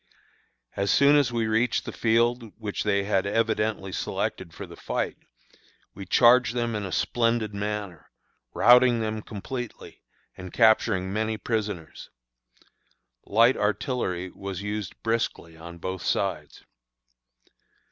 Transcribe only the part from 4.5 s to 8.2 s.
for the fight, we charged them in a splendid manner,